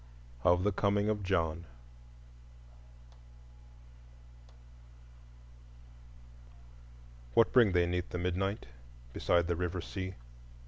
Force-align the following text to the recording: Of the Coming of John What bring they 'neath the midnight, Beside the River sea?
Of 0.43 0.63
the 0.63 0.71
Coming 0.71 1.09
of 1.09 1.21
John 1.21 1.65
What 7.35 7.53
bring 7.53 7.73
they 7.73 7.85
'neath 7.85 8.09
the 8.09 8.17
midnight, 8.17 8.65
Beside 9.13 9.45
the 9.45 9.55
River 9.55 9.79
sea? 9.79 10.15